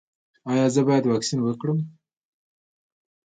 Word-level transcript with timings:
ایا 0.49 0.65
زه 0.73 0.81
باید 0.87 1.03
واکسین 1.07 1.39
وکړم؟ 1.43 1.79